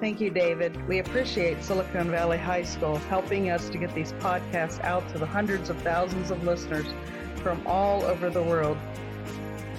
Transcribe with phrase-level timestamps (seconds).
[0.00, 0.88] Thank you, David.
[0.88, 5.26] We appreciate Silicon Valley High School helping us to get these podcasts out to the
[5.26, 6.86] hundreds of thousands of listeners
[7.36, 8.78] from all over the world.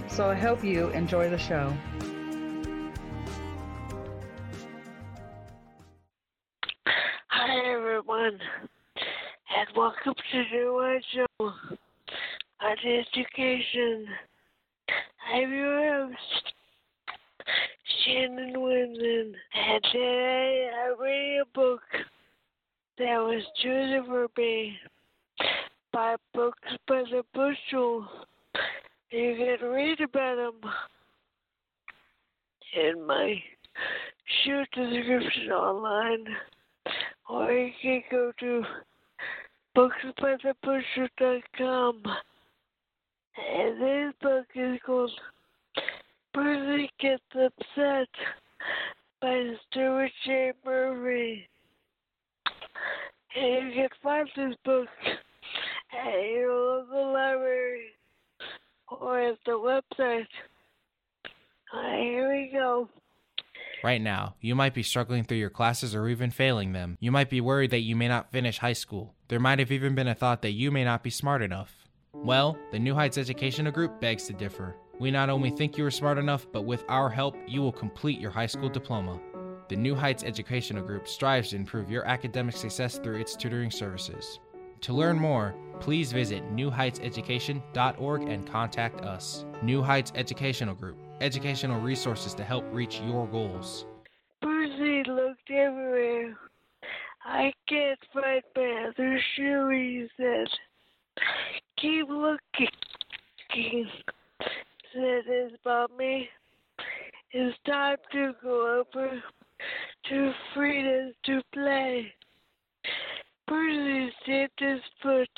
[0.09, 1.73] So I hope you enjoy the show.
[6.85, 8.39] Hi, everyone,
[8.95, 14.05] and welcome to Age Show on Education.
[15.33, 16.40] I'm your host,
[18.05, 21.81] Shannon Williamson, and today I read a book
[22.97, 24.79] that was chosen for me
[25.93, 28.07] by Books by the Bushel.
[29.11, 30.61] You can read about them
[32.75, 33.43] in my
[34.45, 36.25] show description online,
[37.29, 38.63] or you can go to
[39.77, 42.03] booksbythebushel.com.
[43.53, 45.11] And this book is called
[46.33, 48.07] Percy Gets Upset
[49.21, 50.53] by Stuart J.
[50.65, 51.47] Murphy.
[53.35, 54.87] And you can find this book
[55.93, 57.87] at your local library
[58.87, 60.27] or at the website.
[61.73, 62.89] Alright, here we go.
[63.83, 66.97] Right now, you might be struggling through your classes or even failing them.
[66.99, 69.15] You might be worried that you may not finish high school.
[69.27, 71.73] There might have even been a thought that you may not be smart enough.
[72.13, 74.75] Well, the New Heights Educational Group begs to differ.
[75.01, 78.19] We not only think you are smart enough, but with our help, you will complete
[78.19, 79.19] your high school diploma.
[79.67, 84.39] The New Heights Educational Group strives to improve your academic success through its tutoring services.
[84.81, 89.43] To learn more, please visit newheightseducation.org and contact us.
[89.63, 93.87] New Heights Educational Group, educational resources to help reach your goals.
[94.39, 96.37] Percy looked everywhere.
[97.25, 100.47] I can't find my other shoe, he said.
[101.77, 102.67] Keep looking,
[104.93, 106.29] said his mommy.
[107.31, 109.21] It's time to go over
[110.09, 112.13] to Frida to play.
[113.47, 115.29] Percy stamped his foot.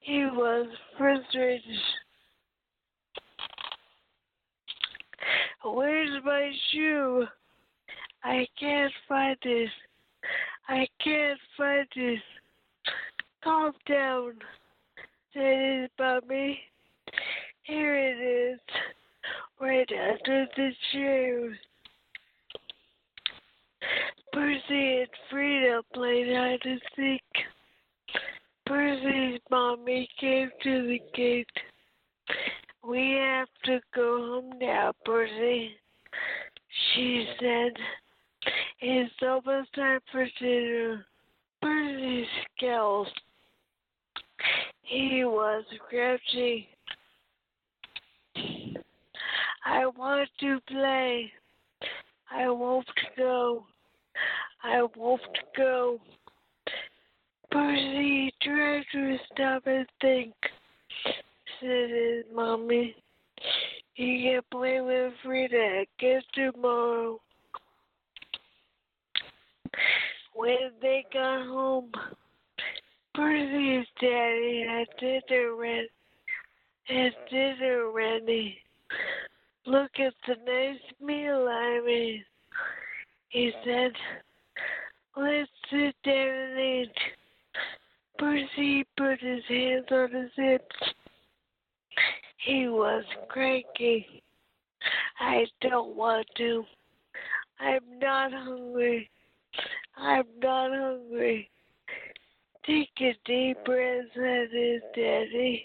[0.00, 0.66] He was
[0.98, 1.62] frustrated.
[5.64, 7.26] Where's my shoe?
[8.24, 9.70] I can't find it.
[10.68, 12.22] I can't find it.
[13.42, 14.34] Calm down,
[15.32, 16.60] said his mommy.
[17.70, 18.60] Here it is,
[19.60, 21.56] right after the chair.
[24.32, 27.44] Percy and Frida played hide and seek.
[28.66, 31.46] Percy's mommy came to the gate.
[32.84, 35.70] We have to go home now, Percy,
[36.92, 37.72] she said.
[38.80, 41.06] It's almost time for dinner.
[41.62, 42.26] Percy
[42.58, 43.06] scowled.
[44.82, 46.68] He was grouchy.
[49.72, 51.30] I want to play.
[52.28, 53.64] I won't go.
[54.64, 55.22] I won't
[55.56, 56.00] go.
[57.52, 60.34] Percy tried to stop and think,
[61.60, 62.96] said his mommy.
[63.94, 67.20] You can play with Frida again tomorrow.
[70.34, 71.92] When they got home,
[73.14, 75.88] Percy's daddy had dinner ready.
[76.88, 78.58] Had dinner ready.
[79.66, 82.24] Look at the nice meal I made.
[83.28, 83.92] He said,
[85.16, 86.92] Let's sit down and eat.
[88.18, 90.76] Percy put his hands on his hips.
[92.46, 94.22] He was cranky.
[95.20, 96.64] I don't want to.
[97.60, 99.10] I'm not hungry.
[99.96, 101.50] I'm not hungry.
[102.66, 105.64] Take a deep breath, said his daddy,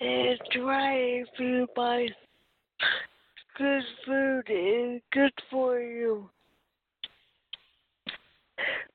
[0.00, 2.12] and try a few bites.
[3.56, 6.28] Good food is good for you.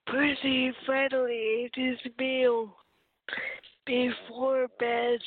[0.07, 2.75] Percy finally ate his meal.
[3.85, 5.19] Before bed,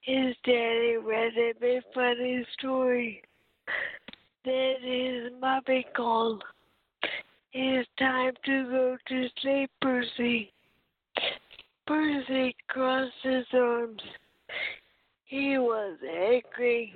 [0.00, 3.22] his daddy read him a funny story.
[4.44, 6.44] Then his mommy called.
[7.52, 10.52] It's time to go to sleep, Percy.
[11.86, 14.02] Percy crossed his arms.
[15.24, 16.94] He was angry.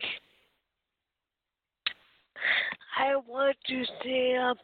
[3.01, 4.59] I want to stay up.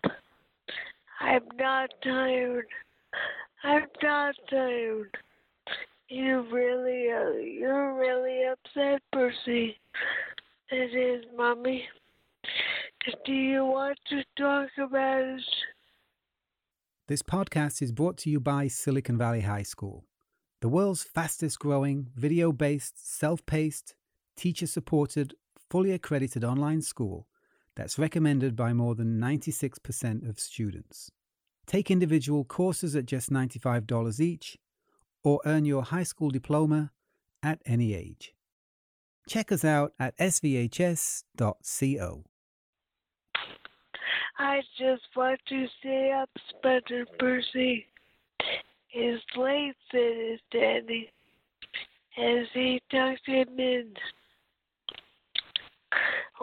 [1.21, 2.67] I'm not tired.
[3.65, 5.17] I'm not tired.
[6.11, 9.79] You really, uh, you're really upset, Percy.
[10.71, 11.89] It is, Mommy.
[13.25, 15.43] Do you want to talk about it?
[17.09, 20.05] This podcast is brought to you by Silicon Valley High School,
[20.61, 23.95] the world's fastest growing, video based, self paced,
[24.37, 25.33] teacher supported,
[25.71, 27.27] fully accredited online school
[27.77, 31.13] that's recommended by more than 96% of students.
[31.67, 34.59] Take individual courses at just $95 each
[35.23, 36.91] or earn your high school diploma
[37.43, 38.35] at any age.
[39.29, 41.25] Check us out at svhs.co.
[44.39, 47.87] I just want to stay up, Spencer Percy.
[48.93, 51.11] It's late, said his daddy,
[52.19, 53.95] as he tucked him in.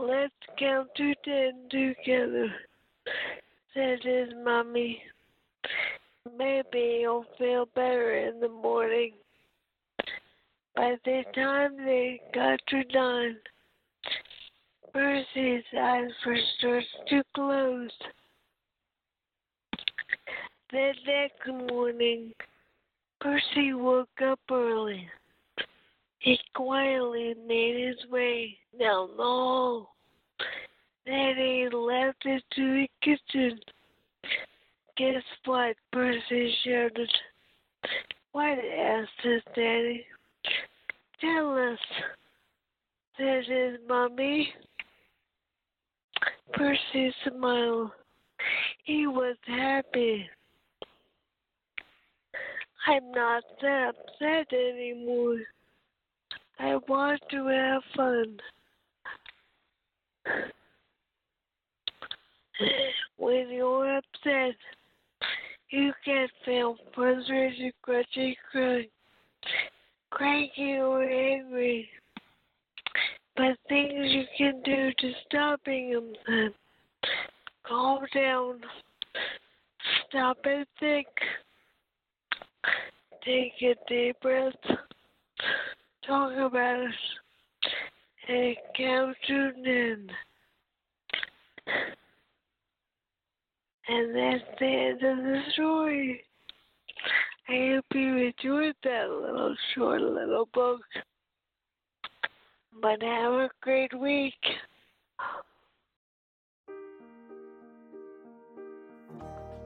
[0.05, 2.53] Let's count to ten together,
[3.73, 5.01] said his mommy.
[6.37, 9.13] Maybe you'll feel better in the morning.
[10.75, 13.37] By the time they got to nine,
[14.91, 17.91] Percy's eyes were starting to close.
[20.69, 22.33] The next morning,
[23.21, 25.07] Percy woke up early.
[26.19, 29.92] He quietly made his way down the hall.
[32.33, 33.59] Into the kitchen.
[34.97, 35.75] Guess what?
[35.91, 37.11] Percy shouted.
[38.31, 38.57] What?
[38.57, 40.03] asked his daddy.
[41.21, 41.79] Tell us,
[43.15, 44.51] said his mommy.
[46.53, 47.91] Percy smiled.
[48.83, 50.27] He was happy.
[52.87, 55.37] I'm not that upset anymore.
[56.57, 58.39] I want to have fun.
[63.23, 64.57] When you're upset,
[65.69, 68.87] you can feel frustrated, grudgy, crying,
[70.11, 71.87] cranky, or angry.
[73.37, 76.53] But things you can do to stop being upset.
[77.65, 78.59] Calm down.
[80.09, 81.07] Stop and think.
[83.23, 84.53] Take a deep breath.
[86.05, 86.93] Talk about it.
[88.27, 90.09] And count to in.
[93.87, 96.23] And that's the end of the story.
[97.49, 100.81] I hope you enjoyed that little short little book.
[102.81, 104.33] But have a great week.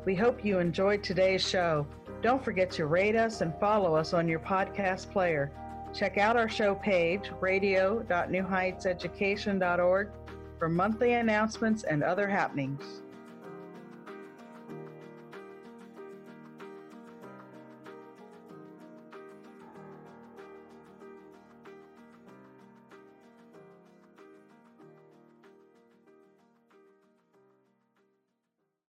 [0.06, 1.86] We hope you enjoyed today's show.
[2.22, 5.52] Don't forget to rate us and follow us on your podcast player.
[5.94, 10.10] Check out our show page, radio.newheightseducation.org,
[10.58, 13.04] for monthly announcements and other happenings.